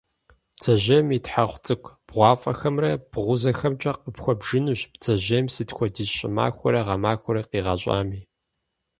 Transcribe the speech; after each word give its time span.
Бдзэжьейм 0.55 1.07
и 1.17 1.19
тхьэгъу 1.25 1.61
цӏыкӏу 1.65 1.95
бгъуафӏэхэмрэ, 2.07 2.91
бгъузэхэмкӏэ 3.11 3.91
къыпхуэбжынущ 4.01 4.81
бдзэжьейм 4.91 5.45
сыт 5.53 5.69
хуэдиз 5.75 6.09
щӏымахуэрэ 6.15 6.81
гъэмахуэрэ 6.87 7.41
къигъэщӏами. 7.49 8.21